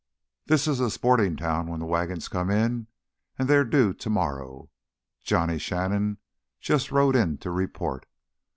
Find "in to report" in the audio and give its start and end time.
7.15-8.07